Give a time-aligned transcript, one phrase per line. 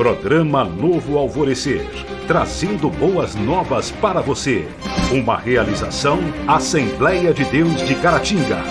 [0.00, 1.86] Programa Novo Alvorecer,
[2.26, 4.66] trazendo boas novas para você.
[5.12, 8.64] Uma realização Assembleia de Deus de Caratinga.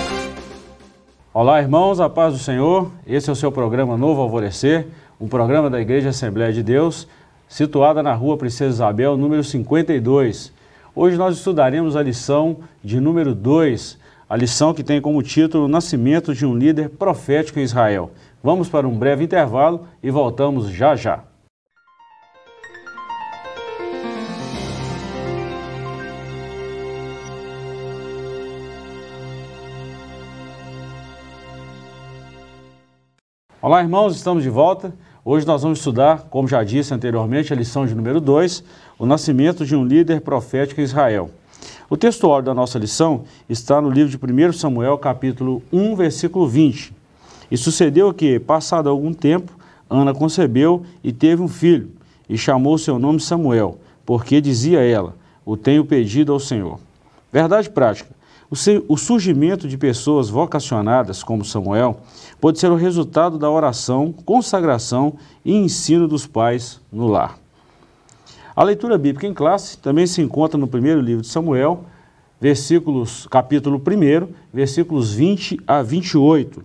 [1.32, 2.92] Olá, irmãos, a paz do Senhor.
[3.06, 4.88] Esse é o seu programa Novo Alvorecer,
[5.22, 7.08] um programa da Igreja Assembleia de Deus,
[7.48, 10.52] situada na rua Princesa Isabel, número 52.
[10.96, 16.34] Hoje nós estudaremos a lição de número 2, a lição que tem como título Nascimento
[16.34, 18.10] de um Líder Profético em Israel.
[18.42, 21.26] Vamos para um breve intervalo e voltamos já já.
[33.62, 34.94] Olá, irmãos, estamos de volta.
[35.26, 38.64] Hoje nós vamos estudar, como já disse anteriormente, a lição de número 2,
[38.98, 41.30] o nascimento de um líder profético em Israel.
[41.90, 46.99] O textuário da nossa lição está no livro de 1 Samuel, capítulo 1, versículo 20.
[47.52, 49.52] E sucedeu que, passado algum tempo,
[49.90, 51.92] Ana concebeu e teve um filho,
[52.28, 56.80] e chamou seu nome Samuel, porque dizia ela: O tenho pedido ao Senhor.
[57.32, 58.20] Verdade prática.
[58.88, 62.00] O surgimento de pessoas vocacionadas como Samuel
[62.42, 65.14] pode ser o resultado da oração, consagração
[65.46, 67.38] e ensino dos pais no lar.
[68.56, 71.86] A leitura bíblica em classe também se encontra no primeiro livro de Samuel,
[72.42, 76.64] versículos, capítulo 1, versículos 20 a 28.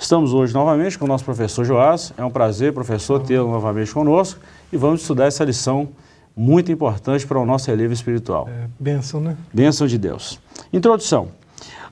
[0.00, 2.12] Estamos hoje novamente com o nosso professor Joás.
[2.16, 4.38] É um prazer, professor, tê-lo novamente conosco
[4.72, 5.88] e vamos estudar essa lição
[6.36, 8.48] muito importante para o nosso relevo espiritual.
[8.48, 9.36] É, bênção, né?
[9.52, 10.40] Bênção de Deus.
[10.72, 11.30] Introdução.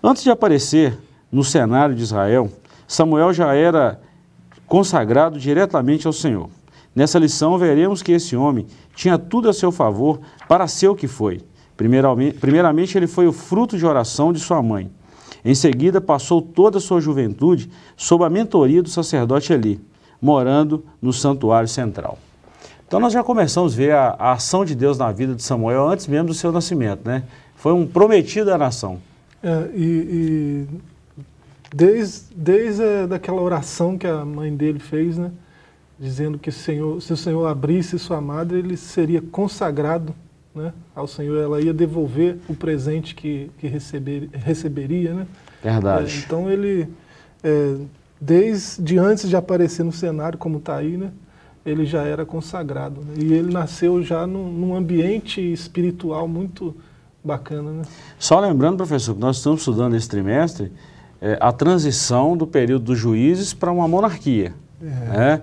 [0.01, 0.97] Antes de aparecer
[1.33, 2.49] no cenário de Israel,
[2.87, 4.01] Samuel já era
[4.69, 6.49] consagrado diretamente ao Senhor.
[6.95, 11.09] Nessa lição, veremos que esse homem tinha tudo a seu favor para ser o que
[11.09, 11.41] foi.
[11.77, 14.91] Primeiramente, primeiramente ele foi o fruto de oração de sua mãe.
[15.47, 19.81] Em seguida, passou toda a sua juventude sob a mentoria do sacerdote Eli,
[20.21, 22.19] morando no santuário central.
[22.85, 25.87] Então nós já começamos a ver a, a, ação de Deus na vida de Samuel
[25.87, 27.23] antes mesmo do seu nascimento, né?
[27.55, 28.99] Foi um prometido à nação.
[29.41, 30.67] É, e, e
[31.73, 35.31] desde, desde daquela oração que a mãe dele fez, né?
[35.97, 40.13] Dizendo que Senhor, se o Senhor abrisse sua madre, ele seria consagrado
[40.57, 45.15] né, ao Senhor, ela ia devolver o presente que, que receber, receberia.
[45.15, 45.27] Né?
[45.63, 46.17] Verdade.
[46.17, 46.89] É, então ele,
[47.45, 47.77] é,
[48.21, 51.11] desde antes de aparecer no cenário, como está aí, né,
[51.65, 53.03] ele já era consagrado.
[53.03, 53.15] Né?
[53.19, 56.75] E ele nasceu já num, num, ambiente espiritual muito
[57.23, 57.71] bacana.
[57.71, 57.83] Né?
[58.19, 60.73] Só lembrando, professor, que nós estamos estudando esse trimestre
[61.21, 64.55] é, a transição do período dos juízes para uma monarquia.
[64.81, 64.85] É.
[64.85, 65.43] Né?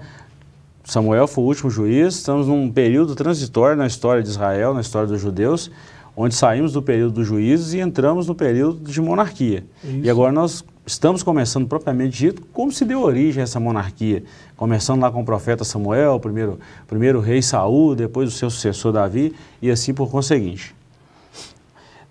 [0.84, 5.08] Samuel foi o último juiz, estamos num período transitório na história de Israel, na história
[5.08, 5.72] dos judeus,
[6.16, 9.64] onde saímos do período dos juízes e entramos no período de monarquia.
[9.84, 10.00] Isso.
[10.04, 14.24] E agora nós estamos começando propriamente dito como se deu origem a essa monarquia,
[14.58, 19.34] começando lá com o profeta Samuel, primeiro, primeiro rei Saul, depois o seu sucessor Davi
[19.62, 20.76] e assim por conseguinte.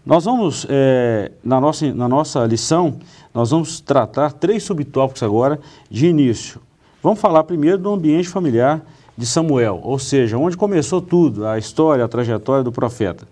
[0.05, 2.97] Nós vamos, é, na, nossa, na nossa lição,
[3.33, 6.61] nós vamos tratar três subtópicos agora de início.
[7.03, 8.81] Vamos falar primeiro do ambiente familiar
[9.19, 13.27] de Samuel, ou seja, onde começou tudo, a história, a trajetória do profeta.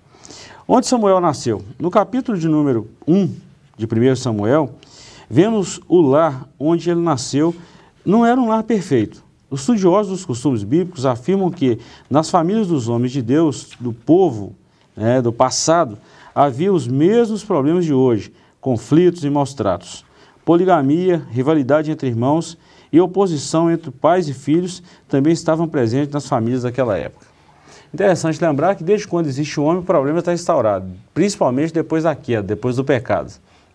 [0.66, 1.62] Onde Samuel nasceu?
[1.78, 3.32] No capítulo de número 1
[3.76, 4.72] de 1 Samuel,
[5.30, 7.54] vemos o lar onde ele nasceu,
[8.04, 9.22] não era um lar perfeito.
[9.48, 11.78] Os estudiosos dos costumes bíblicos afirmam que
[12.10, 14.52] nas famílias dos homens de Deus, do povo,
[14.96, 15.96] né, do passado,
[16.34, 20.04] havia os mesmos problemas de hoje, conflitos e maus tratos.
[20.44, 22.58] Poligamia, rivalidade entre irmãos
[22.92, 27.26] e oposição entre pais e filhos também estavam presentes nas famílias daquela época.
[27.92, 32.14] Interessante lembrar que desde quando existe o homem, o problema está instaurado, principalmente depois da
[32.14, 33.32] queda, depois do pecado.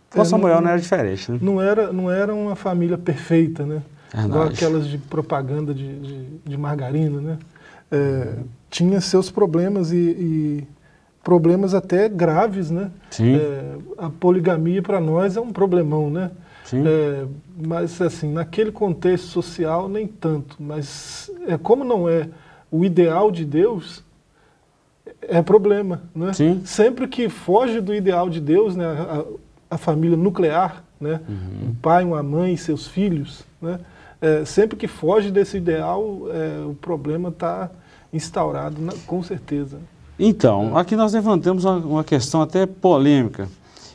[0.09, 1.39] Com é, Samuel não, não, era diferente, né?
[1.41, 3.81] Não era, não era uma família perfeita, né?
[4.23, 7.37] Igual aquelas de propaganda de, de, de margarina, né?
[7.91, 8.43] É, uhum.
[8.69, 10.67] Tinha seus problemas e, e,
[11.21, 12.91] problemas até graves, né?
[13.09, 13.35] Sim.
[13.35, 16.31] É, a poligamia para nós é um problemão, né?
[16.73, 17.25] É,
[17.65, 20.55] mas assim, naquele contexto social nem tanto.
[20.59, 22.29] Mas é como não é
[22.71, 24.03] o ideal de Deus,
[25.21, 26.33] é problema, né?
[26.33, 26.61] Sim.
[26.65, 29.23] Sempre que foge do ideal de Deus, né, a,
[29.75, 31.69] a família nuclear, né, uhum.
[31.69, 33.79] um pai, uma mãe e seus filhos, né,
[34.21, 37.69] é, sempre que foge desse ideal, é, o problema está
[38.11, 39.77] instaurado, na, com certeza.
[40.17, 43.49] Então, aqui nós levantamos uma, uma questão até polêmica.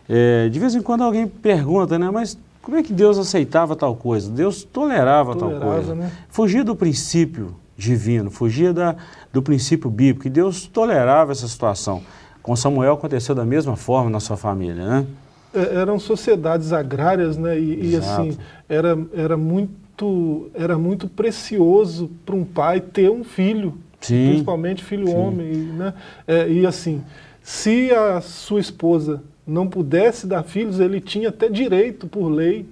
[0.09, 2.37] É, de vez em quando alguém pergunta, né, mas
[2.71, 4.31] como é que Deus aceitava tal coisa?
[4.31, 5.93] Deus tolerava, tolerava tal coisa.
[5.93, 6.09] Né?
[6.29, 8.95] Fugia do princípio divino, fugia da,
[9.33, 10.29] do princípio bíblico.
[10.29, 12.01] E Deus tolerava essa situação.
[12.41, 15.07] Com Samuel aconteceu da mesma forma na sua família, né?
[15.53, 17.59] É, eram sociedades agrárias, né?
[17.59, 18.39] E, e assim,
[18.69, 24.29] era, era muito era muito precioso para um pai ter um filho, Sim.
[24.29, 25.17] principalmente filho Sim.
[25.17, 25.53] homem.
[25.55, 25.93] Né?
[26.27, 27.03] É, e assim,
[27.43, 32.67] se a sua esposa não pudesse dar filhos, ele tinha até direito, por lei,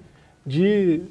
[0.46, 1.02] de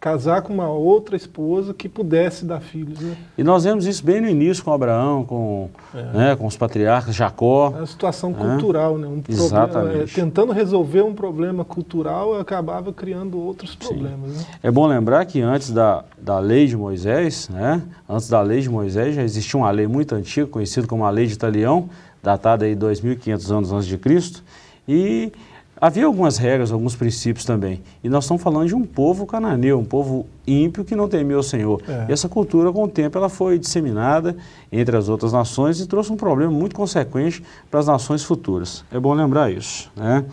[0.00, 2.98] casar com uma outra esposa que pudesse dar filhos.
[2.98, 3.16] Né?
[3.38, 6.02] E nós vemos isso bem no início com Abraão, com, É.
[6.18, 7.72] né, com os patriarcas, Jacó.
[7.72, 9.06] É uma situação cultural, né?
[9.06, 9.72] Um Exatamente.
[9.72, 14.32] Problema, é, tentando resolver um problema cultural, acabava criando outros problemas.
[14.32, 14.44] Né?
[14.60, 18.68] É bom lembrar que antes da, da lei de Moisés, né, antes da lei de
[18.68, 21.88] Moisés, já existia uma lei muito antiga, conhecida como a lei de Italião,
[22.20, 24.42] datada aí 2.500 anos antes de Cristo,
[24.86, 25.32] e
[25.80, 27.82] havia algumas regras, alguns princípios também.
[28.04, 31.42] E nós estamos falando de um povo cananeu, um povo ímpio que não temia o
[31.42, 31.82] Senhor.
[31.88, 32.06] É.
[32.08, 34.36] E essa cultura, com o tempo, ela foi disseminada
[34.70, 38.84] entre as outras nações e trouxe um problema muito consequente para as nações futuras.
[38.92, 39.90] É bom lembrar isso.
[39.96, 40.24] Né?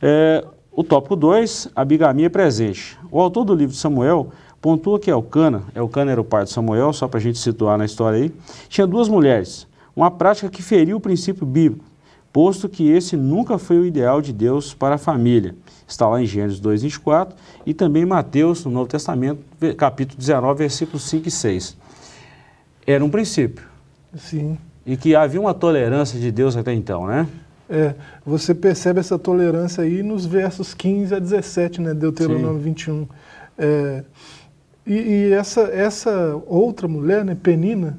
[0.00, 2.98] É, o tópico 2, a bigamia presente.
[3.10, 4.28] O autor do livro de Samuel
[4.60, 7.84] pontua que Elcana, Elcana era o pai de Samuel, só para a gente situar na
[7.84, 8.32] história aí,
[8.68, 11.84] tinha duas mulheres, uma prática que feriu o princípio bíblico,
[12.36, 15.54] posto que esse nunca foi o ideal de Deus para a família.
[15.88, 17.34] Está lá em Gênesis 2, 24
[17.64, 19.42] e também em Mateus, no Novo Testamento,
[19.74, 21.78] capítulo 19, versículos 5 e 6.
[22.86, 23.64] Era um princípio
[24.14, 24.58] Sim.
[24.84, 27.26] e que havia uma tolerância de Deus até então, né?
[27.70, 33.08] É, você percebe essa tolerância aí nos versos 15 a 17, né, Deuteronômio 21.
[33.56, 34.04] É,
[34.86, 37.98] e e essa, essa outra mulher, né, Penina,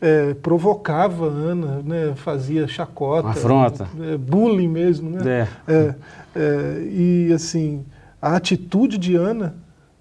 [0.00, 3.88] é, provocava Ana, né, fazia chacota, Afronta.
[4.00, 5.48] é, bullying mesmo, né?
[5.66, 5.72] É.
[5.72, 5.94] É,
[6.34, 7.84] é, e assim,
[8.20, 9.54] a atitude de Ana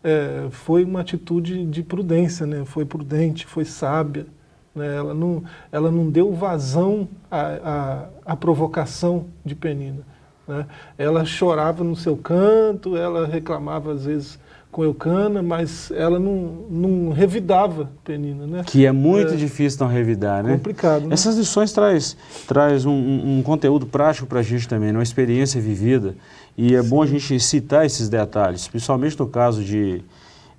[0.04, 2.64] é, foi uma atitude de prudência, né?
[2.66, 4.28] Foi prudente, foi sábia.
[4.76, 4.96] Né?
[4.96, 10.02] Ela, não, ela não deu vazão à, à, à provocação de Penina.
[10.48, 10.66] Né?
[10.98, 14.40] Ela chorava no seu canto, ela reclamava às vezes
[14.76, 18.62] com Eucana, mas ela não, não revidava Penina, né?
[18.66, 19.38] Que é muito É.
[19.38, 20.52] difícil não revidar, né?
[20.52, 21.14] Complicado, né?
[21.14, 24.98] Essas lições traz, traz um, um- conteúdo prático para a gente também, né?
[24.98, 26.14] uma experiência vivida.
[26.58, 30.02] E é bom a gente citar esses detalhes, principalmente no caso de,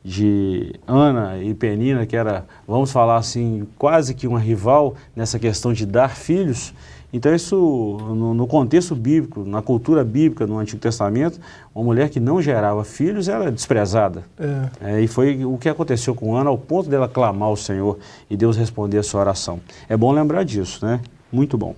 [0.06, 5.73] de Ana e Penina, que era, vamos falar assim, quase que uma rival nessa questão
[5.73, 6.73] de dar filhos.
[7.12, 7.56] Então isso,
[8.14, 11.41] no, no contexto bíblico, na cultura bíblica, no Antigo Testamento,
[11.75, 14.23] uma mulher que não gerava filhos era desprezada.
[14.38, 14.93] É.
[14.93, 17.99] É, e foi o que aconteceu com Ana, ao ponto dela clamar ao Senhor
[18.31, 19.58] e Deus responder a sua oração.
[19.88, 21.00] É bom lembrar disso, né?
[21.32, 21.75] Muito bom.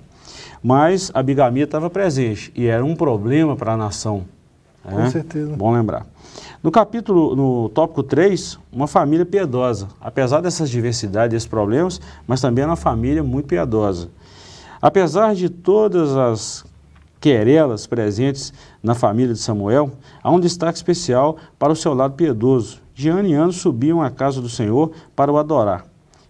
[0.62, 4.26] Mas a bigamia estava presente e era um problema para a nação.
[4.90, 5.10] Com né?
[5.10, 5.56] certeza.
[5.56, 6.06] Bom lembrar.
[6.62, 9.88] No capítulo, no tópico 3, uma família piedosa.
[10.00, 14.08] Apesar dessas diversidades, desses problemas, mas também era uma família muito piedosa.
[14.80, 16.64] Apesar de todas as
[17.20, 18.52] querelas presentes
[18.82, 19.90] na família de Samuel,
[20.22, 22.80] há um destaque especial para o seu lado piedoso.
[22.94, 25.84] De ano em ano subiam à casa do Senhor para o adorar.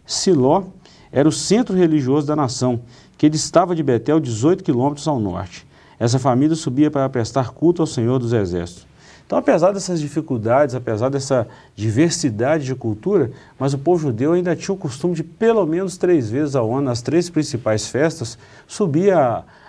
[0.05, 0.65] Siló
[1.11, 2.81] era o centro religioso da nação,
[3.17, 5.67] que distava de Betel 18 quilômetros ao norte.
[5.99, 8.87] Essa família subia para prestar culto ao Senhor dos Exércitos.
[9.29, 11.47] Então, apesar dessas dificuldades, apesar dessa
[11.77, 16.31] diversidade de cultura, mas o povo judeu ainda tinha o costume de, pelo menos três
[16.31, 19.13] vezes ao ano, nas três principais festas, subir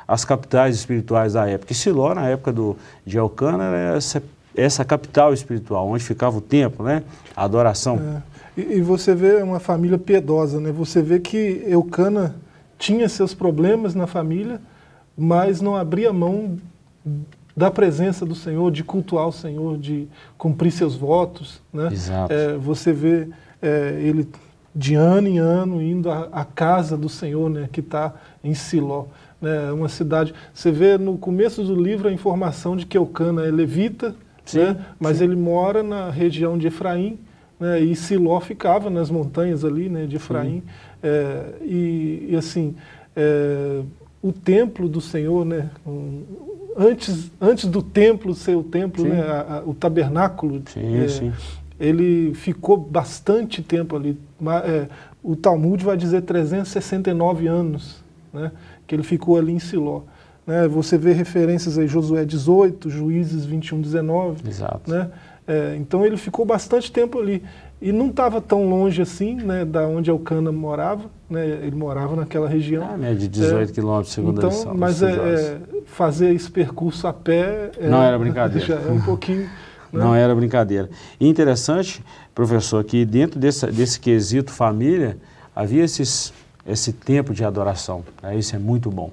[0.08, 1.74] às capitais espirituais da época.
[1.74, 4.24] E Siló, na época do, de Elcana, era essa,
[4.56, 7.04] essa capital espiritual, onde ficava o templo, né?
[7.36, 8.00] a adoração.
[8.56, 8.62] É.
[8.62, 10.72] E, e você vê uma família piedosa, né?
[10.72, 12.36] Você vê que Eucana
[12.78, 14.62] tinha seus problemas na família,
[15.20, 16.58] mas não abria mão
[17.56, 20.08] da presença do Senhor, de cultuar o Senhor, de
[20.38, 21.90] cumprir seus votos, né?
[21.92, 22.32] Exato.
[22.32, 23.28] É, você vê
[23.62, 24.28] é, ele
[24.74, 27.68] de ano em ano indo à, à casa do Senhor, né?
[27.70, 29.06] Que está em Siló,
[29.42, 29.72] né?
[29.74, 30.34] Uma cidade.
[30.54, 34.86] Você vê no começo do livro a informação de que Eucana é levita, Sim, né?
[34.98, 37.20] Mas ele mora na região de Efraim,
[37.60, 40.64] né, e Siló ficava nas montanhas ali né, de Efraim.
[41.04, 42.76] É, e, e, assim,
[43.16, 43.82] é,
[44.22, 45.70] o templo do Senhor, né,
[46.78, 49.10] antes, antes do templo ser o templo, Sim.
[49.10, 51.32] né, a- a- o tabernáculo, Sim, é, sim.
[51.80, 54.18] ele ficou bastante tempo ali.
[54.40, 54.88] Ma- é,
[55.24, 58.52] o Talmud vai dizer 369 anos né,
[58.86, 60.02] que ele ficou ali em Siló.
[60.46, 64.48] Né, você vê referências aí, Josué 18, Juízes 21, 19.
[64.48, 64.90] Exato.
[64.90, 65.10] Né?
[65.48, 67.44] É, então ele ficou bastante tempo ali.
[67.82, 72.48] E não estava tão longe assim, né, da onde Elcana morava, né, ele morava naquela
[72.48, 72.86] região.
[72.92, 74.74] Ah, média de 18 quilômetros, segundo então, a lição.
[74.76, 78.74] mas é, é, fazer esse percurso a pé é, Não era brincadeira.
[78.86, 79.44] é um pouquinho.
[79.94, 80.00] né?
[80.04, 80.90] Não era brincadeira.
[81.18, 82.04] E interessante,
[82.36, 85.18] professor, que dentro desse, desse quesito família,
[85.56, 86.34] havia esses,
[86.68, 88.04] esse tempo de adoração.
[88.22, 88.38] né?
[88.38, 89.12] Isso é muito bom.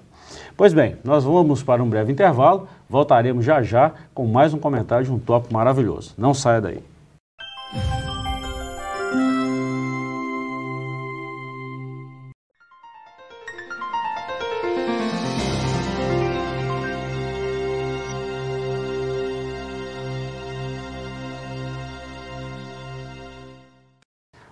[0.57, 5.05] Pois bem, nós vamos para um breve intervalo, voltaremos já já com mais um comentário
[5.05, 6.15] de um tópico maravilhoso.
[6.19, 6.96] Não saia daí.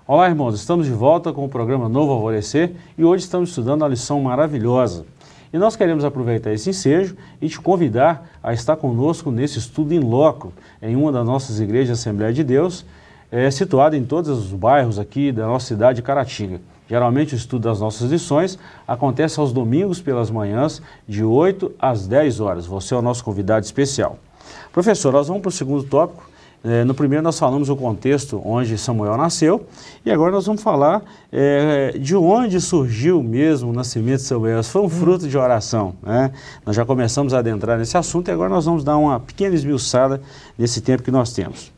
[0.07, 3.89] Olá, irmãos, estamos de volta com o programa Novo Alvorecer e hoje estamos estudando a
[3.89, 5.07] lição maravilhosa.
[5.51, 10.01] E nós queremos aproveitar esse ensejo e te convidar a estar conosco nesse estudo em
[10.01, 12.85] loco, em uma das nossas igrejas Assembleia de Deus,
[13.33, 16.61] é, situada em todos os bairros aqui da nossa cidade de Caratinga.
[16.87, 22.41] Geralmente o estudo das nossas lições acontece aos domingos pelas manhãs, de 8 às 10
[22.41, 22.67] horas.
[22.67, 24.19] Você é o nosso convidado especial.
[24.71, 26.34] Professor, nós vamos para o segundo tópico,
[26.65, 29.67] é, no primeiro nós falamos o contexto onde Samuel nasceu
[30.05, 34.65] e agora nós vamos falar é, de onde surgiu mesmo o nascimento de Samuel.
[34.65, 35.95] Foi um fruto de oração.
[36.03, 36.33] Né?
[36.65, 40.23] Nós já começamos a adentrar nesse assunto e agora nós vamos dar uma pequena esmiuçada
[40.59, 41.71] nesse tempo que nós temos.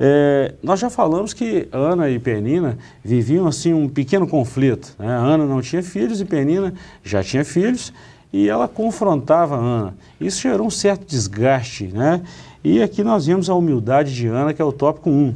[0.00, 4.94] É, nós já falamos que Ana e Penina viviam assim um pequeno conflito.
[4.98, 5.14] Né?
[5.14, 6.72] Ana não tinha filhos e Penina
[7.04, 7.92] já tinha filhos
[8.32, 9.94] e ela confrontava Ana.
[10.18, 12.22] Isso gerou um certo desgaste, né?
[12.64, 15.34] E aqui nós vemos a humildade de Ana, que é o tópico 1.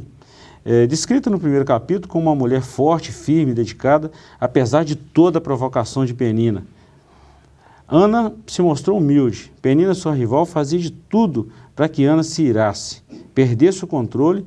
[0.63, 5.41] É, descrita no primeiro capítulo como uma mulher forte, firme, dedicada, apesar de toda a
[5.41, 6.63] provocação de Penina.
[7.85, 9.51] Ana se mostrou humilde.
[9.61, 13.01] Penina, sua rival, fazia de tudo para que Ana se irasse,
[13.35, 14.45] perdesse o controle,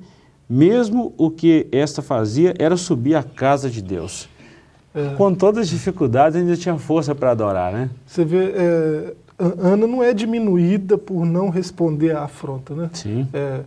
[0.48, 4.26] mesmo o que esta fazia era subir à casa de Deus.
[4.94, 5.14] É.
[5.16, 7.90] Com todas as dificuldades, ainda tinha força para adorar, né?
[8.04, 9.14] Você vê, é,
[9.58, 12.90] Ana não é diminuída por não responder à afronta, né?
[12.92, 13.26] Sim.
[13.32, 13.60] É,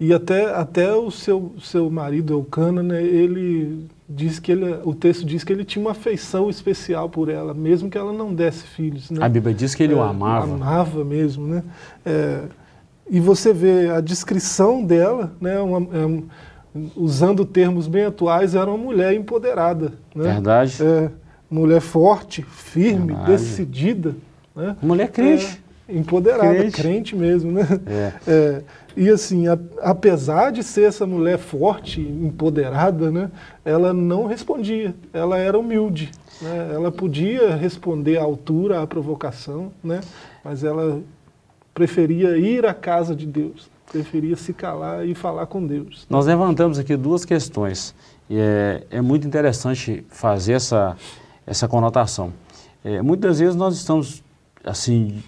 [0.00, 5.26] e até, até o seu, seu marido, Eucana, né, ele diz que ele, o texto
[5.26, 9.10] diz que ele tinha uma afeição especial por ela, mesmo que ela não desse filhos.
[9.10, 9.24] Né?
[9.24, 10.54] A Bíblia diz que ele é, o amava.
[10.54, 11.64] Amava mesmo, né?
[12.06, 12.42] É,
[13.10, 16.22] e você vê a descrição dela, né, uma, é,
[16.94, 19.94] usando termos bem atuais, era uma mulher empoderada.
[20.14, 20.34] Né?
[20.34, 20.80] Verdade.
[20.80, 21.10] É,
[21.50, 23.32] mulher forte, firme, Verdade.
[23.32, 24.14] decidida.
[24.58, 24.76] Né?
[24.82, 25.62] Mulher crente.
[25.88, 26.82] É, empoderada, crente.
[26.82, 27.16] crente.
[27.16, 27.62] mesmo, né?
[27.86, 28.12] É.
[28.26, 28.62] É,
[28.96, 33.30] e assim, a, apesar de ser essa mulher forte, empoderada, né,
[33.64, 36.10] ela não respondia, ela era humilde.
[36.42, 36.72] Né?
[36.74, 40.00] Ela podia responder à altura, à provocação, né?
[40.44, 41.00] mas ela
[41.72, 46.04] preferia ir à casa de Deus, preferia se calar e falar com Deus.
[46.10, 47.94] Nós levantamos aqui duas questões,
[48.28, 50.96] e é, é muito interessante fazer essa,
[51.46, 52.32] essa conotação.
[52.84, 54.24] É, muitas vezes nós estamos
[54.68, 55.22] assim,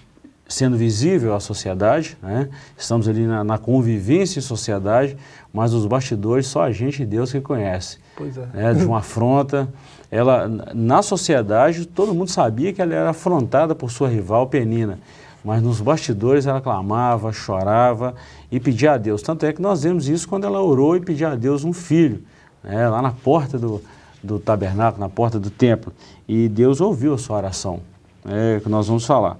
[0.47, 2.49] sendo visível à sociedade, né?
[2.77, 5.17] estamos ali na, na, convivência em sociedade,
[5.53, 7.97] mas os bastidores só a gente e Deus que conhece.
[8.15, 8.45] Pois é.
[8.53, 8.73] Né?
[8.73, 9.71] De uma afronta,
[10.09, 14.99] ela, na sociedade, todo mundo sabia que ela era afrontada por sua rival Penina,
[15.43, 18.13] mas nos bastidores ela clamava, chorava
[18.51, 19.21] e pedia a Deus.
[19.21, 22.21] Tanto é que nós vemos isso quando ela orou e pedia a Deus um filho,
[22.63, 22.87] né?
[22.89, 23.81] lá na porta do,
[24.21, 25.91] do tabernáculo, na porta do templo.
[26.27, 27.81] E Deus ouviu a sua oração
[28.25, 29.39] é, que nós vamos falar.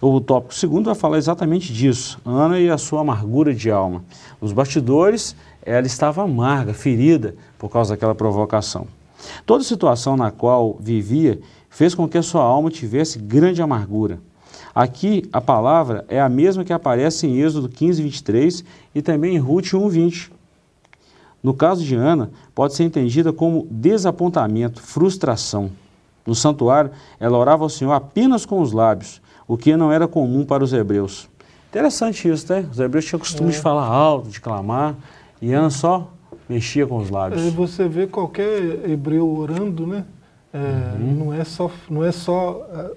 [0.00, 4.04] O tópico segundo vai falar exatamente disso, Ana e a sua amargura de alma.
[4.40, 8.86] Nos bastidores, ela estava amarga, ferida por causa daquela provocação.
[9.44, 14.20] Toda situação na qual vivia fez com que a sua alma tivesse grande amargura.
[14.74, 19.38] Aqui a palavra é a mesma que aparece em Êxodo 15, 23 e também em
[19.38, 20.32] Ruth 1, 20.
[21.42, 25.70] No caso de Ana, pode ser entendida como desapontamento, frustração.
[26.28, 30.44] No santuário, ela orava ao Senhor apenas com os lábios, o que não era comum
[30.44, 31.26] para os hebreus.
[31.70, 32.68] Interessante isso, né?
[32.70, 33.52] Os hebreus tinham costume é.
[33.52, 34.94] de falar alto, de clamar,
[35.40, 36.12] e Ana só
[36.46, 37.42] mexia com os lábios.
[37.54, 40.04] Você vê qualquer hebreu orando, né?
[40.52, 40.58] É,
[41.00, 41.14] uhum.
[41.14, 42.94] Não é só, não é só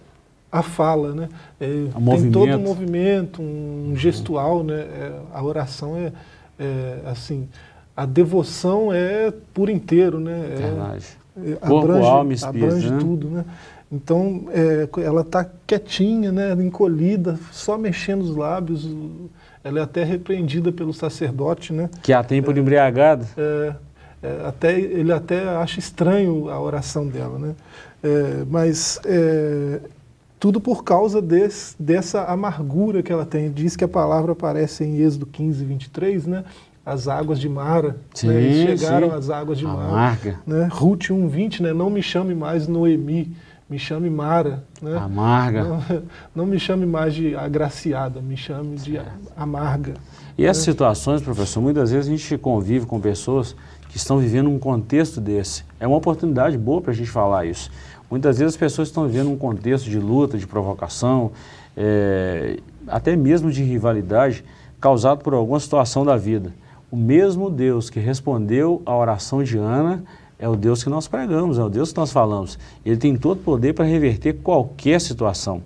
[0.51, 1.29] a, a fala, né?
[1.57, 2.33] É, tem movimento.
[2.33, 4.75] todo um movimento, um gestual, né?
[4.75, 6.11] É, a oração é,
[6.59, 7.47] é, assim,
[7.95, 10.49] a devoção é por inteiro, né?
[10.51, 11.20] É Verdade.
[11.37, 12.97] É, Corpo, abrange, alma espírito, abrange né?
[12.99, 13.45] tudo, né?
[13.91, 18.89] Então, é, ela está quietinha, né, encolhida, só mexendo os lábios.
[19.63, 21.89] Ela é até repreendida pelo sacerdote, né?
[22.01, 23.27] Que a tem por é, embriagada.
[23.37, 23.75] É,
[24.23, 27.55] é, até, ele até acha estranho a oração dela, né?
[28.01, 29.79] É, mas é,
[30.39, 33.51] tudo por causa desse, dessa amargura que ela tem.
[33.51, 36.43] Diz que a palavra aparece em Êxodo 15, 23, né?
[36.85, 37.97] As águas de Mara.
[38.13, 38.41] Sim, né?
[38.41, 39.15] Eles chegaram sim.
[39.15, 39.87] às águas de Mara.
[39.87, 40.39] Amarga.
[40.45, 40.69] Né?
[40.71, 41.73] Ruth 1,20, né?
[41.73, 43.35] não me chame mais Noemi,
[43.69, 44.63] me chame Mara.
[44.81, 44.97] Né?
[44.97, 45.63] Amarga.
[45.63, 45.83] Não,
[46.35, 48.99] não, me chame mais de agraciada, me chame de
[49.37, 49.93] amarga.
[50.37, 50.71] E essas né?
[50.71, 53.55] situações, professor, muitas vezes a gente convive com pessoas
[53.89, 55.63] que estão vivendo um contexto desse.
[55.79, 57.69] É uma oportunidade boa para a gente falar isso.
[58.09, 61.31] Muitas vezes as pessoas estão vivendo um contexto de luta, de provocação,
[61.77, 62.57] é,
[62.87, 64.43] até mesmo de rivalidade,
[64.79, 66.51] causado por alguma situação da vida.
[66.91, 70.03] O mesmo Deus que respondeu à oração de Ana
[70.37, 72.59] é o Deus que nós pregamos, é o Deus que nós falamos.
[72.85, 75.61] Ele tem todo o poder para reverter qualquer situação.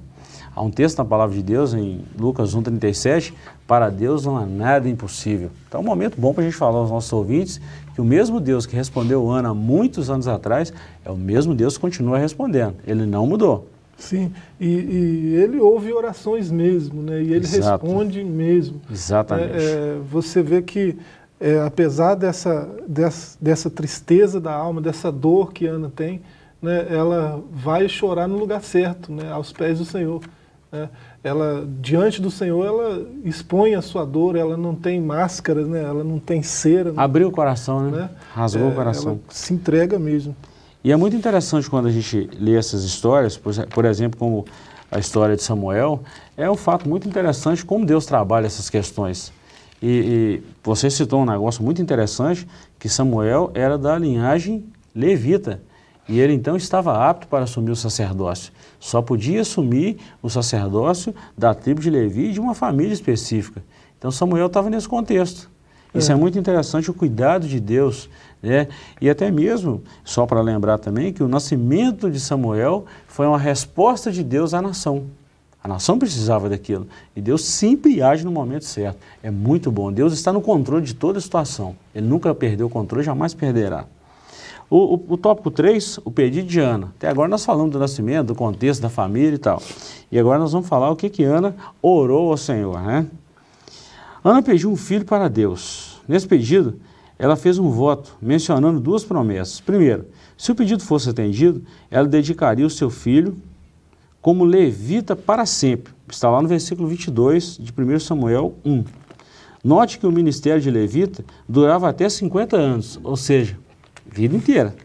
[0.56, 3.34] Há um texto na palavra de Deus, em Lucas 1,37,
[3.66, 5.50] para Deus não há nada impossível.
[5.68, 7.60] Então é um momento bom para a gente falar aos nossos ouvintes
[7.96, 10.72] que o mesmo Deus que respondeu Ana muitos anos atrás
[11.04, 12.76] é o mesmo Deus que continua respondendo.
[12.86, 13.68] Ele não mudou.
[13.98, 17.22] Sim, e, e ele ouve orações mesmo, né?
[17.22, 17.86] E ele Exato.
[17.86, 18.82] responde mesmo.
[18.92, 19.54] Exatamente.
[19.54, 20.98] É, é, você vê que
[21.40, 26.22] é, apesar dessa, dessa, dessa tristeza da alma, dessa dor que Ana tem,
[26.62, 30.22] né, ela vai chorar no lugar certo, né, aos pés do Senhor.
[30.72, 30.90] Né?
[31.24, 36.04] Ela, diante do Senhor, ela expõe a sua dor, ela não tem máscaras, né, ela
[36.04, 36.94] não tem cera.
[36.96, 37.98] Abriu o coração, né?
[37.98, 38.10] né?
[38.34, 39.12] Rasgou é, o coração.
[39.12, 40.36] Ela se entrega mesmo.
[40.86, 44.46] E é muito interessante quando a gente lê essas histórias, por exemplo, como
[44.92, 46.04] a história de Samuel,
[46.38, 49.34] é um fato muito interessante como Deus trabalha essas questões.
[49.82, 54.64] E, e, você citou um negócio muito interessante, que Samuel era da linhagem
[54.94, 55.60] levita.
[56.08, 58.54] E ele então estava apto para assumir o sacerdócio.
[58.80, 63.64] Só podia assumir o sacerdócio da tribo de Levi e de uma família específica.
[63.98, 65.50] Então Samuel estava nesse contexto.
[65.96, 66.14] Isso é.
[66.14, 68.08] é muito interessante, o cuidado de Deus.
[68.46, 68.68] Né?
[69.02, 74.12] E até mesmo, só para lembrar também, que o nascimento de Samuel foi uma resposta
[74.12, 75.06] de Deus à nação.
[75.64, 76.88] A nação precisava daquilo.
[77.16, 79.00] E Deus sempre age no momento certo.
[79.24, 79.92] É muito bom.
[79.92, 81.76] Deus está no controle de toda a situação.
[81.94, 83.86] Ele nunca perdeu o controle, jamais perderá.
[84.70, 86.94] O, o, o tópico 3, o pedido de Ana.
[86.96, 89.60] Até agora nós falamos do nascimento, do contexto da família e tal.
[90.12, 92.80] E agora nós vamos falar o que, que Ana orou ao Senhor.
[92.80, 93.08] Né?
[94.24, 96.00] Ana pediu um filho para Deus.
[96.08, 96.80] Nesse pedido,
[97.18, 99.62] ela fez um voto mencionando duas promessas.
[99.62, 100.06] Primeiro,
[100.38, 103.36] se o pedido fosse atendido, ela dedicaria o seu filho
[104.22, 105.94] como levita para sempre.
[106.10, 108.84] Está lá no versículo 22 de 1 Samuel 1.
[109.64, 113.58] Note que o ministério de levita durava até 50 anos, ou seja,
[114.06, 114.76] vida inteira,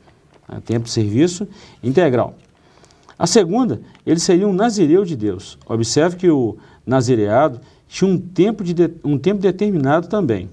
[0.49, 0.60] né?
[0.64, 1.46] tempo de serviço
[1.82, 2.34] integral.
[3.19, 5.58] A segunda, ele seria um nazireu de Deus.
[5.66, 10.49] Observe que o nazireado tinha um tempo, de, um tempo determinado também.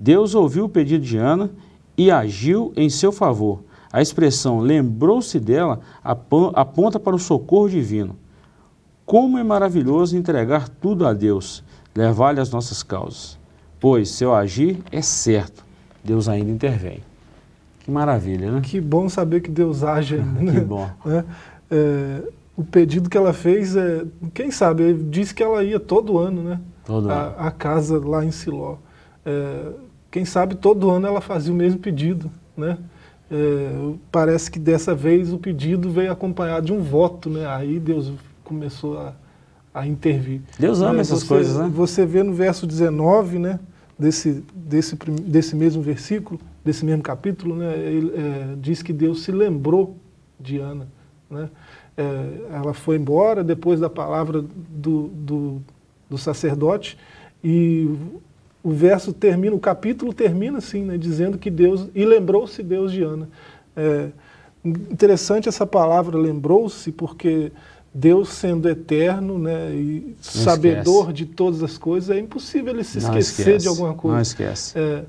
[0.00, 1.50] Deus ouviu o pedido de Ana
[1.94, 3.60] e agiu em seu favor.
[3.92, 8.16] A expressão lembrou-se dela aponta para o socorro divino.
[9.04, 11.62] Como é maravilhoso entregar tudo a Deus,
[11.94, 13.38] levar-lhe as nossas causas.
[13.78, 15.64] Pois seu agir é certo,
[16.02, 17.00] Deus ainda intervém.
[17.80, 18.60] Que maravilha, né?
[18.62, 20.40] Que bom saber que Deus age ainda.
[20.40, 20.52] Né?
[20.52, 20.88] que bom.
[21.06, 21.24] É,
[21.76, 22.22] é,
[22.56, 26.60] o pedido que ela fez, é, quem sabe, disse que ela ia todo ano, né?
[26.84, 27.34] Todo a, ano.
[27.38, 28.76] A casa lá em Siló.
[29.24, 29.72] É,
[30.10, 32.78] quem sabe todo ano ela fazia o mesmo pedido, né?
[33.30, 37.46] É, parece que dessa vez o pedido veio acompanhado de um voto, né?
[37.46, 39.14] Aí Deus começou a,
[39.72, 40.40] a intervir.
[40.58, 41.70] Deus ama é, essas você, coisas, né?
[41.72, 43.60] Você vê no verso 19, né?
[43.96, 47.78] Desse, desse, desse mesmo versículo, desse mesmo capítulo, né?
[47.78, 49.96] Ele, é, diz que Deus se lembrou
[50.40, 50.88] de Ana,
[51.30, 51.48] né?
[51.96, 55.62] É, ela foi embora depois da palavra do, do,
[56.08, 56.98] do sacerdote
[57.44, 57.88] e
[58.62, 63.02] o verso termina, o capítulo termina assim, né, dizendo que Deus, e lembrou-se Deus de
[63.02, 63.28] Ana.
[63.76, 64.08] É,
[64.64, 67.52] interessante essa palavra lembrou-se, porque
[67.92, 71.12] Deus sendo eterno né, e não sabedor esquece.
[71.12, 74.16] de todas as coisas, é impossível ele se esquecer de alguma coisa.
[74.16, 74.78] Não esquece.
[74.78, 75.04] É,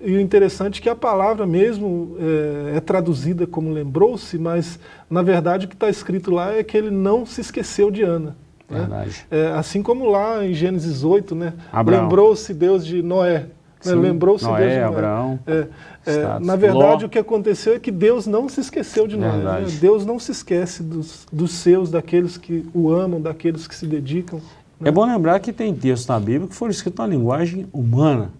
[0.00, 5.22] e o interessante é que a palavra mesmo é, é traduzida como lembrou-se, mas na
[5.22, 8.36] verdade o que está escrito lá é que ele não se esqueceu de Ana.
[8.70, 9.08] Né?
[9.30, 11.54] É, assim como lá em Gênesis 8, né?
[11.84, 13.46] lembrou-se Deus de Noé.
[13.84, 13.94] Né?
[13.94, 14.84] Lembrou-se Deus de Noé.
[14.84, 15.66] Abraão, é,
[16.06, 17.06] é, na verdade, Ló.
[17.06, 19.36] o que aconteceu é que Deus não se esqueceu de Noé.
[19.36, 19.66] Né?
[19.80, 24.40] Deus não se esquece dos, dos seus, daqueles que o amam, daqueles que se dedicam.
[24.78, 24.88] Né?
[24.88, 28.30] É bom lembrar que tem textos na Bíblia que foram escritos na linguagem humana.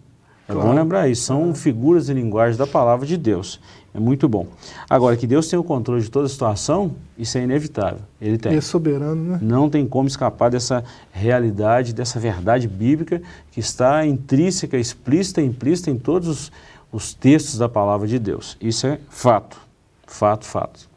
[0.49, 0.69] É claro.
[0.69, 1.23] bom lembrar isso.
[1.23, 3.61] São figuras de linguagem da palavra de Deus.
[3.93, 4.47] É muito bom.
[4.89, 8.01] Agora, que Deus tem o controle de toda a situação, isso é inevitável.
[8.21, 8.53] Ele tem.
[8.53, 9.39] Ele é soberano, né?
[9.43, 15.99] Não tem como escapar dessa realidade, dessa verdade bíblica que está intrínseca, explícita, implícita em
[15.99, 16.53] todos os,
[16.93, 18.57] os textos da palavra de Deus.
[18.61, 19.59] Isso é fato.
[20.07, 20.89] Fato, fato.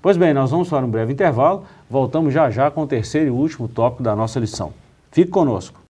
[0.00, 1.64] Pois bem, nós vamos para um breve intervalo.
[1.90, 4.72] Voltamos já já com o terceiro e último tópico da nossa lição.
[5.10, 5.87] Fique conosco.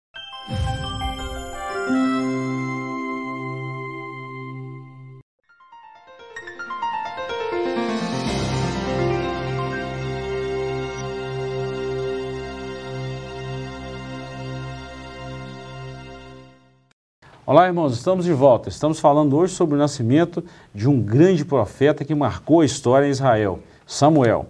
[17.66, 18.70] Olá, irmãos, estamos de volta.
[18.70, 23.10] Estamos falando hoje sobre o nascimento de um grande profeta que marcou a história em
[23.10, 24.46] Israel, Samuel.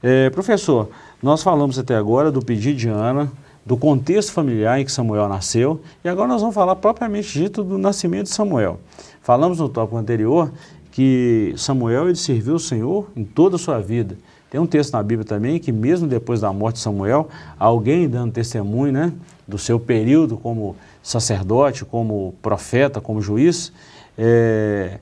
[0.00, 0.88] É, professor,
[1.20, 3.28] nós falamos até agora do pedido de Ana,
[3.66, 7.76] do contexto familiar em que Samuel nasceu, e agora nós vamos falar propriamente dito do
[7.76, 8.78] nascimento de Samuel.
[9.20, 10.52] Falamos no tópico anterior
[10.92, 14.16] que Samuel ele serviu o Senhor em toda a sua vida.
[14.54, 18.30] Tem um texto na Bíblia também que mesmo depois da morte de Samuel, alguém dando
[18.30, 19.12] testemunho né,
[19.48, 23.72] do seu período como sacerdote, como profeta, como juiz,
[24.16, 25.00] é,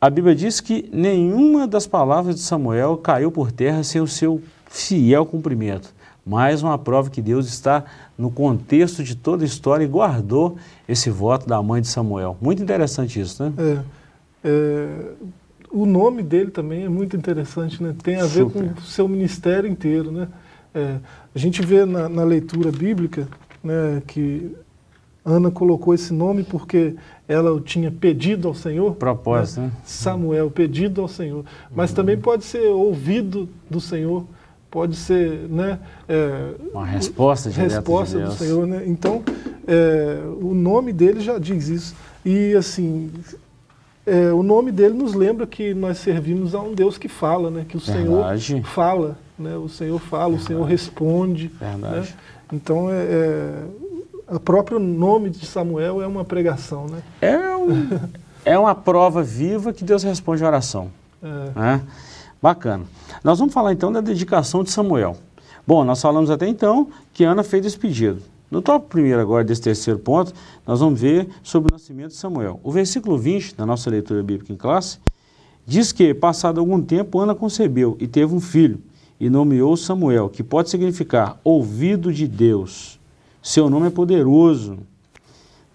[0.00, 4.40] a Bíblia diz que nenhuma das palavras de Samuel caiu por terra sem o seu
[4.70, 5.92] fiel cumprimento.
[6.24, 7.82] Mais uma prova que Deus está
[8.16, 10.56] no contexto de toda a história e guardou
[10.88, 12.36] esse voto da mãe de Samuel.
[12.40, 13.52] Muito interessante isso, né?
[13.58, 13.78] É,
[14.44, 14.88] é,
[15.72, 17.94] o nome dele também é muito interessante, né?
[18.02, 18.74] Tem a ver Super.
[18.74, 20.28] com o seu ministério inteiro, né?
[20.74, 20.96] É,
[21.34, 23.26] a gente vê na, na leitura bíblica
[23.62, 24.54] né, que
[25.24, 26.94] Ana colocou esse nome porque
[27.28, 28.94] ela o tinha pedido ao Senhor.
[28.96, 29.66] Propósito, né?
[29.66, 29.72] né?
[29.84, 31.44] Samuel, pedido ao Senhor.
[31.74, 31.96] Mas uhum.
[31.96, 34.26] também pode ser ouvido do Senhor,
[34.70, 35.78] pode ser, né?
[36.08, 38.82] É, Uma resposta direta resposta de do Senhor, né?
[38.86, 39.22] Então,
[39.66, 41.94] é, o nome dele já diz isso.
[42.24, 43.10] E assim,
[44.04, 47.64] é, o nome dele nos lembra que nós servimos a um Deus que fala, né?
[47.68, 48.42] Que o Verdade.
[48.42, 49.56] Senhor fala, né?
[49.56, 50.42] O Senhor fala, Verdade.
[50.42, 51.50] o Senhor responde.
[51.60, 52.08] Né?
[52.52, 57.02] Então, é, é o próprio nome de Samuel é uma pregação, né?
[57.20, 57.88] É, um,
[58.44, 60.90] é uma prova viva que Deus responde a oração.
[61.22, 61.58] É.
[61.58, 61.82] Né?
[62.40, 62.84] Bacana.
[63.22, 65.16] Nós vamos falar então da dedicação de Samuel.
[65.66, 68.22] Bom, nós falamos até então que Ana fez esse pedido.
[68.52, 70.32] No tópico primeiro agora desse terceiro ponto,
[70.64, 72.60] nós vamos ver sobre o nascimento de Samuel.
[72.62, 74.98] O versículo 20 da nossa leitura bíblica em classe
[75.66, 78.78] diz que, passado algum tempo, Ana concebeu e teve um filho
[79.18, 83.00] e nomeou Samuel, que pode significar ouvido de Deus
[83.42, 84.78] seu nome é poderoso.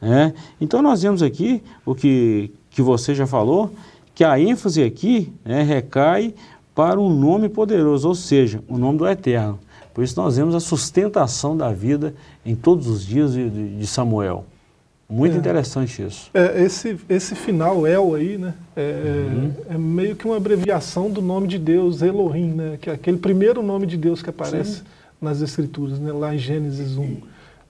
[0.01, 0.31] É?
[0.61, 3.73] Então nós vemos aqui o que, que você já falou,
[4.15, 6.33] que a ênfase aqui é, recai
[6.73, 9.59] para um nome poderoso, ou seja, o nome do Eterno.
[9.97, 12.13] Por isso nós vemos a sustentação da vida
[12.45, 14.45] em todos os dias de, de Samuel.
[15.09, 16.29] Muito é, interessante isso.
[16.35, 19.53] É, esse, esse final El aí, né, é, uhum.
[19.71, 23.63] é, meio que uma abreviação do nome de Deus, Elohim, né, que é aquele primeiro
[23.63, 24.83] nome de Deus que aparece Sim.
[25.19, 27.17] nas Escrituras, né, lá em Gênesis 1.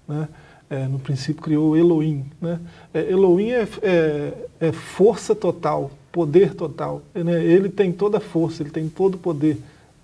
[0.10, 0.28] Né?
[0.70, 2.26] É, no princípio criou Elohim.
[2.42, 2.60] Né?
[2.94, 7.02] É, Elohim é, é, é, força total, poder total.
[7.16, 7.42] Né?
[7.42, 9.58] Ele tem toda a força, ele tem todo o poder.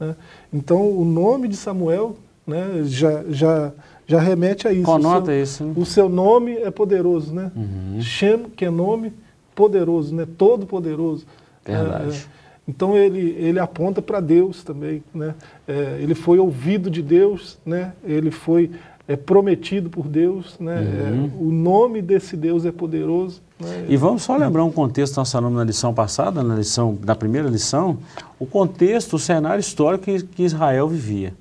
[0.08, 0.16] Né?
[0.52, 3.72] Então o nome de Samuel né, já, já,
[4.06, 4.84] já remete a isso.
[4.84, 5.64] Conota o seu, isso.
[5.64, 5.74] Né?
[5.76, 7.34] O seu nome é poderoso.
[7.34, 7.52] Né?
[7.56, 8.02] Uhum.
[8.02, 9.14] Shem, que é nome
[9.56, 10.28] poderoso, né?
[10.38, 11.26] todo poderoso.
[11.66, 12.28] Verdade.
[12.40, 15.36] É, então ele, ele aponta para Deus também, né?
[15.68, 17.92] É, ele foi ouvido de Deus, né?
[18.06, 18.72] Ele foi
[19.08, 20.80] é prometido por Deus, né?
[20.80, 21.26] Uhum.
[21.26, 23.42] É, o nome desse Deus é poderoso.
[23.60, 23.88] Né?
[23.90, 27.50] E vamos só lembrar um contexto, nós falamos na lição passada, na lição, na primeira
[27.50, 27.98] lição,
[28.40, 31.34] o contexto, o cenário histórico que, que Israel vivia.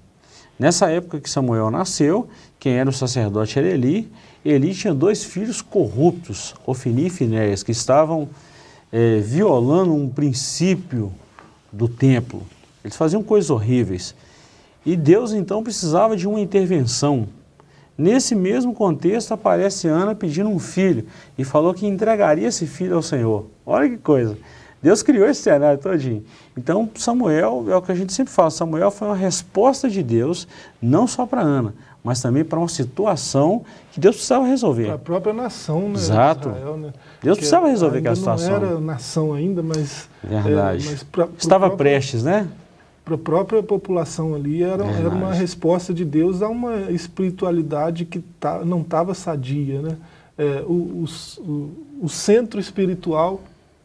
[0.58, 4.10] Nessa época que Samuel nasceu, quem era o sacerdote era Eli,
[4.44, 8.28] Eli tinha dois filhos corruptos, Ofini e Finéias, que estavam
[8.90, 11.12] é, violando um princípio
[11.72, 12.42] do templo.
[12.84, 14.14] Eles faziam coisas horríveis.
[14.84, 17.28] E Deus então precisava de uma intervenção
[17.96, 23.02] Nesse mesmo contexto aparece Ana pedindo um filho e falou que entregaria esse filho ao
[23.02, 23.46] Senhor.
[23.66, 24.36] Olha que coisa.
[24.82, 26.24] Deus criou esse cenário todinho.
[26.56, 30.48] Então Samuel, é o que a gente sempre fala, Samuel foi uma resposta de Deus,
[30.80, 34.86] não só para Ana, mas também para uma situação que Deus precisava resolver.
[34.86, 35.94] Para a própria nação, né?
[35.94, 36.48] Exato.
[36.48, 36.92] Israel, né?
[37.22, 38.58] Deus precisava resolver aquela situação.
[38.58, 40.08] Não era nação ainda, mas...
[40.24, 40.88] Verdade.
[40.88, 41.78] É, mas pra, Estava próprio...
[41.78, 42.48] prestes, né?
[43.04, 48.20] Para a própria população ali era, era uma resposta de Deus a uma espiritualidade que
[48.38, 49.82] tá, não estava sadia.
[49.82, 49.96] Né?
[50.38, 51.04] É, o,
[51.40, 51.70] o,
[52.02, 53.40] o, centro espiritual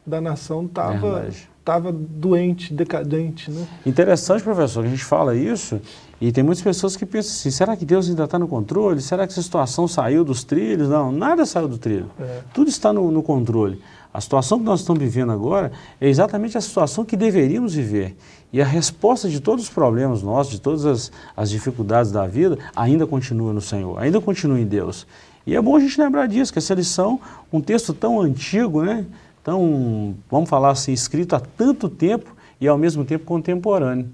[0.06, 1.30] da nação estava
[1.66, 3.52] tava doente, decadente.
[3.52, 3.68] Né?
[3.86, 5.82] Interessante, professor, que a gente fala isso
[6.22, 9.02] e tem muitas pessoas que pensam assim, será que Deus ainda está no controle?
[9.02, 10.88] Será que essa situação saiu dos trilhos?
[10.88, 12.10] Não, nada saiu do trilho.
[12.20, 12.40] É.
[12.54, 13.82] Tudo está no, no controle.
[14.18, 18.18] A situação que nós estamos vivendo agora é exatamente a situação que deveríamos viver.
[18.52, 22.58] E a resposta de todos os problemas nossos, de todas as, as dificuldades da vida,
[22.76, 25.06] ainda continua no Senhor, ainda continua em Deus.
[25.46, 27.22] E é bom a gente lembrar disso, que essa lição,
[27.54, 29.06] um texto tão antigo, né?
[29.44, 34.10] tão, vamos falar assim, escrito há tanto tempo e ao mesmo tempo contemporâneo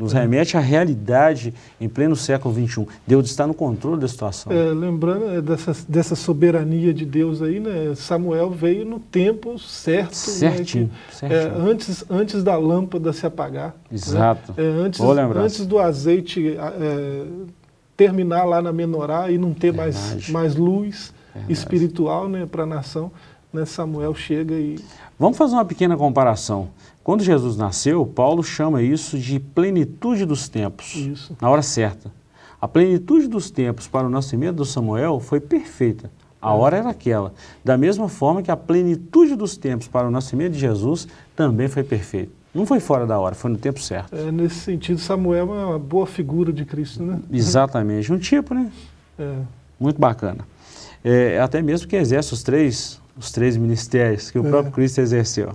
[0.00, 2.86] nos remete à realidade em pleno século XXI.
[3.06, 4.50] Deus está no controle da situação.
[4.50, 7.94] É, lembrando é, dessa, dessa soberania de Deus aí, né?
[7.94, 10.14] Samuel veio no tempo certo.
[10.14, 10.84] Certinho.
[10.84, 10.90] Né?
[11.08, 11.40] Que, certinho.
[11.40, 13.68] É, antes, antes da lâmpada se apagar.
[13.68, 13.74] Né?
[13.92, 14.54] Exato.
[14.56, 14.64] Né?
[14.64, 17.26] antes, antes do azeite é,
[17.94, 21.52] terminar lá na menorá e não ter mais, mais luz Verdade.
[21.52, 23.12] espiritual né, para a nação,
[23.52, 23.66] né?
[23.66, 24.76] Samuel chega e...
[25.18, 26.70] Vamos fazer uma pequena comparação.
[27.02, 31.36] Quando Jesus nasceu, Paulo chama isso de plenitude dos tempos, isso.
[31.40, 32.12] na hora certa.
[32.60, 36.10] A plenitude dos tempos para o nascimento do Samuel foi perfeita.
[36.42, 37.32] A hora era aquela.
[37.64, 41.82] Da mesma forma que a plenitude dos tempos para o nascimento de Jesus também foi
[41.82, 42.32] perfeita.
[42.54, 44.14] Não foi fora da hora, foi no tempo certo.
[44.14, 47.20] É, nesse sentido, Samuel é uma boa figura de Cristo, né?
[47.30, 48.70] Exatamente, um tipo, né?
[49.18, 49.36] É.
[49.78, 50.46] Muito bacana.
[51.04, 54.50] É, até mesmo que exerce os três, os três ministérios que o É.
[54.50, 55.54] próprio Cristo exerceu.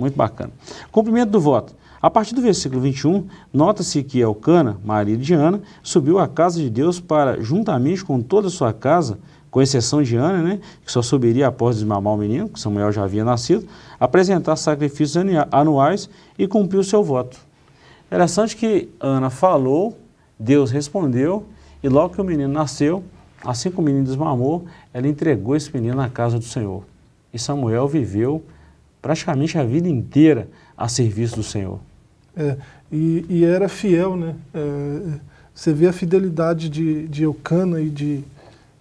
[0.00, 0.50] Muito bacana.
[0.90, 1.74] Cumprimento do voto.
[2.00, 6.70] A partir do versículo 21, nota-se que Elcana, marido de Ana, subiu à casa de
[6.70, 9.18] Deus para, juntamente com toda a sua casa,
[9.50, 13.04] com exceção de Ana, né, que só subiria após desmamar o menino, que Samuel já
[13.04, 13.66] havia nascido,
[13.98, 16.08] apresentar sacrifícios anuais
[16.38, 17.36] e cumprir o seu voto.
[18.06, 19.98] Interessante que Ana falou,
[20.38, 21.44] Deus respondeu,
[21.82, 23.04] e logo que o menino nasceu,
[23.44, 26.84] assim que o menino desmamou, ela entregou esse menino na casa do Senhor.
[27.32, 28.42] E Samuel viveu
[29.00, 31.80] praticamente a vida inteira a serviço do Senhor.
[32.36, 32.56] É,
[32.90, 34.34] e, e era fiel, né?
[34.54, 35.18] É,
[35.54, 38.24] você vê a fidelidade de, de Eucana e de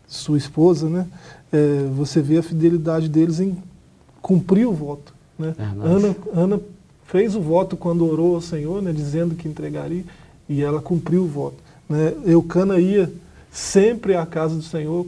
[0.08, 1.06] sua esposa, né?
[1.52, 3.58] É, você vê a fidelidade deles em
[4.22, 5.14] cumprir o voto.
[5.38, 5.56] Né?
[5.58, 6.60] Ana, Ana
[7.06, 8.92] fez o voto quando orou ao Senhor, né?
[8.92, 10.04] dizendo que entregaria,
[10.48, 11.58] e ela cumpriu o voto.
[11.88, 12.14] Né?
[12.26, 13.12] Eucana ia
[13.52, 15.08] sempre à casa do Senhor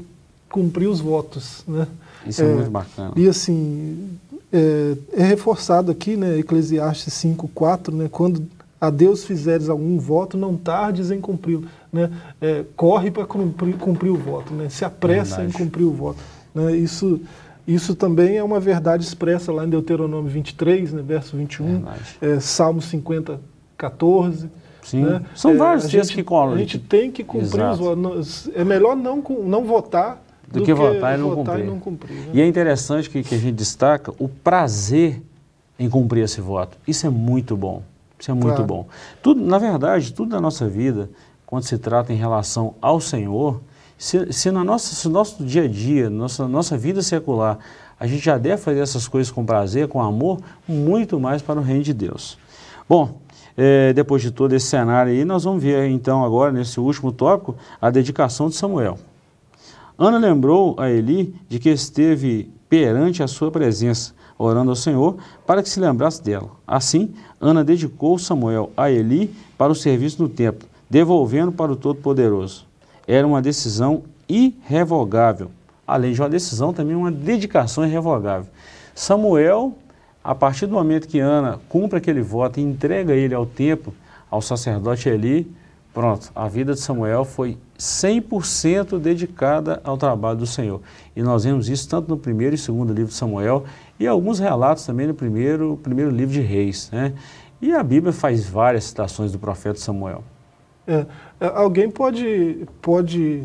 [0.50, 1.63] cumprir os votos.
[1.67, 1.88] Né?
[2.26, 3.13] Isso é, É, muito bacana.
[3.15, 4.10] E assim,
[4.52, 8.46] é, é reforçado aqui, né, Eclesiastes 5,4, né, quando
[8.80, 11.66] a Deus fizeres algum voto, não tardes em cumpri-lo.
[11.94, 12.10] Né,
[12.42, 15.56] é, corre para cumprir, cumprir o voto, né, se apressa Verdade.
[15.56, 16.20] em cumprir o voto.
[16.54, 17.20] Né, isso,
[17.68, 22.00] isso também é uma verdade expressa lá em Deuteronômio 23, né, verso 21, Verdade.
[22.22, 23.40] é, Salmo 50,
[23.78, 24.50] 14.
[24.84, 25.04] Sim.
[25.04, 26.56] né, São é, vários textos gente- que colam.
[26.56, 27.72] A gente tem que cumprir Exato.
[27.74, 28.50] os votos.
[28.56, 31.60] É melhor não, não votar Do que votar e não votar.
[31.60, 32.30] E não cumprir né?
[32.34, 35.22] E é interessante que, que a gente destaca o prazer
[35.80, 36.78] em cumprir esse voto.
[36.88, 37.84] Isso é muito bom.
[38.20, 38.66] Isso é muito Claro.
[38.66, 38.88] bom.
[39.22, 41.10] Tudo, na verdade, tudo na nossa vida,
[41.46, 43.62] quando se trata em relação ao Senhor,
[43.98, 47.58] se, se na nossa, se no nosso dia a dia, nossa, nossa vida secular,
[48.00, 51.64] a gente já deve fazer essas coisas com prazer, com amor, muito mais para o
[51.64, 52.38] reino de Deus.
[52.90, 53.20] Bom,
[53.58, 57.56] eh, depois de todo esse cenário aí, nós vamos ver então agora, nesse último tópico,
[57.82, 58.98] a dedicação de Samuel.
[60.04, 65.62] Ana lembrou a Eli de que esteve perante a sua presença, orando ao Senhor, para
[65.62, 66.50] que se lembrasse dela.
[66.66, 72.66] Assim, Ana dedicou Samuel a Eli para o serviço no templo, devolvendo para o Todo-Poderoso.
[73.08, 75.52] Era uma decisão irrevogável.
[75.86, 78.50] Além de uma decisão, também uma dedicação irrevogável.
[78.96, 79.76] Samuel,
[80.24, 83.94] a partir do momento que Ana cumpre aquele voto e entrega ele ao templo,
[84.32, 85.48] ao sacerdote Eli,
[85.94, 90.82] pronto, a vida de Samuel foi 100% dedicada ao trabalho do Senhor.
[91.16, 93.66] E nós vemos isso tanto no primeiro e segundo livro de Samuel
[94.00, 96.90] e alguns relatos também no primeiro, primeiro livro de Reis.
[96.92, 97.14] Né?
[97.62, 100.24] E a Bíblia faz várias citações do profeta Samuel.
[100.88, 101.06] É,
[101.40, 103.44] é, alguém pode, pode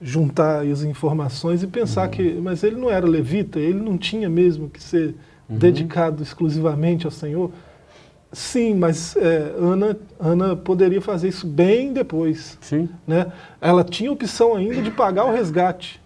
[0.00, 2.10] juntar as informações e pensar Uhum.
[2.10, 5.14] que, mas ele não era levita, ele não tinha mesmo que ser
[5.48, 5.58] Uhum.
[5.58, 7.50] dedicado exclusivamente ao Senhor.
[8.36, 12.58] Sim, mas é, Ana, Ana poderia fazer isso bem depois.
[12.60, 13.32] Sim, Né?
[13.62, 15.98] Ela tinha opção ainda de pagar o resgate.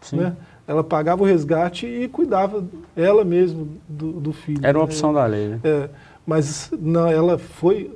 [0.00, 0.16] sim.
[0.16, 0.34] Né?
[0.66, 2.64] Ela pagava o resgate e cuidava
[2.96, 4.60] ela mesma do, do filho.
[4.64, 4.90] Era uma né?
[4.90, 5.60] opção da lei, né?
[5.62, 5.90] É,
[6.26, 7.90] mas não, ela foi.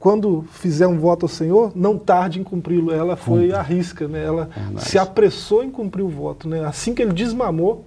[0.00, 2.92] Quando fizer um voto ao Senhor, não tarde em cumpri-lo.
[2.92, 4.24] Ela foi à risca, né?
[4.24, 4.84] Ela Verdade.
[4.88, 6.48] se apressou em cumprir o voto.
[6.48, 6.64] Né?
[6.64, 7.86] Assim que ele desmamou,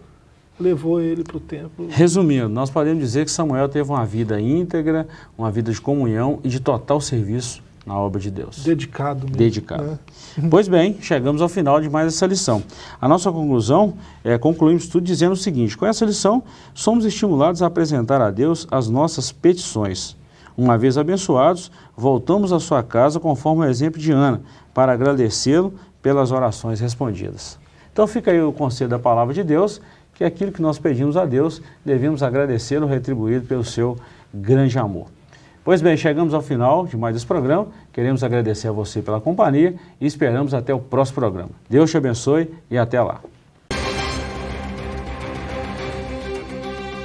[0.59, 1.87] levou ele para o templo.
[1.89, 6.49] Resumindo, nós podemos dizer que Samuel teve uma vida íntegra, uma vida de comunhão e
[6.49, 8.63] de total serviço na obra de Deus.
[8.63, 9.37] Dedicado mesmo.
[9.37, 9.83] Dedicado.
[9.83, 9.99] né?
[10.49, 12.63] Pois bem, chegamos ao final de mais essa lição.
[12.99, 17.67] A nossa conclusão é concluímos tudo dizendo o seguinte: com essa lição, somos estimulados a
[17.67, 20.15] apresentar a Deus as nossas petições.
[20.55, 24.41] Uma vez abençoados, voltamos à sua casa conforme o exemplo de Ana,
[24.73, 27.57] para agradecê-lo pelas orações respondidas.
[27.91, 29.81] Então fica aí o conselho da palavra de Deus,
[30.21, 33.97] que aquilo que nós pedimos a Deus, devemos agradecê-lo retribuído pelo seu
[34.31, 35.07] grande amor.
[35.63, 37.67] Pois bem, chegamos ao final de mais esse programa.
[37.91, 41.49] Queremos agradecer a você pela companhia e esperamos até o próximo programa.
[41.67, 43.19] Deus te abençoe e até lá.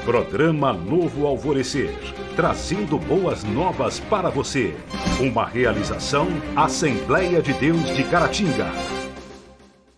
[0.05, 1.95] Programa Novo Alvorecer,
[2.37, 4.77] trazendo boas novas para você.
[5.19, 8.67] Uma realização Assembleia de Deus de Caratinga.